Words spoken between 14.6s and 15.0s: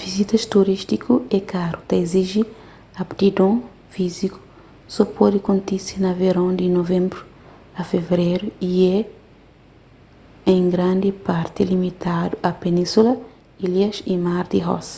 ross